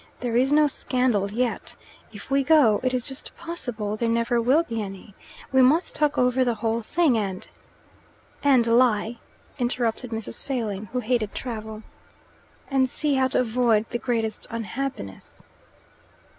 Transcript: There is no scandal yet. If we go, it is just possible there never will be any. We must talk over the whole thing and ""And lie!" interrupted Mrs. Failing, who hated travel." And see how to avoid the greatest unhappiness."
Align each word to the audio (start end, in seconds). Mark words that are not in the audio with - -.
There 0.19 0.35
is 0.35 0.51
no 0.51 0.65
scandal 0.65 1.29
yet. 1.29 1.75
If 2.11 2.31
we 2.31 2.43
go, 2.43 2.79
it 2.81 2.91
is 2.91 3.03
just 3.03 3.37
possible 3.37 3.95
there 3.95 4.09
never 4.09 4.41
will 4.41 4.63
be 4.63 4.81
any. 4.81 5.13
We 5.51 5.61
must 5.61 5.93
talk 5.93 6.17
over 6.17 6.43
the 6.43 6.55
whole 6.55 6.81
thing 6.81 7.19
and 7.19 7.47
""And 8.51 8.65
lie!" 8.65 9.19
interrupted 9.59 10.09
Mrs. 10.09 10.43
Failing, 10.43 10.85
who 10.87 11.01
hated 11.01 11.35
travel." 11.35 11.83
And 12.71 12.89
see 12.89 13.13
how 13.13 13.27
to 13.27 13.41
avoid 13.41 13.91
the 13.91 13.99
greatest 13.99 14.47
unhappiness." 14.49 15.43